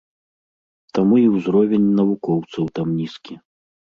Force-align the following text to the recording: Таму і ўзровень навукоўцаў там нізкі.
Таму 0.97 1.15
і 1.23 1.27
ўзровень 1.33 1.85
навукоўцаў 1.99 2.65
там 2.79 2.87
нізкі. 2.99 3.33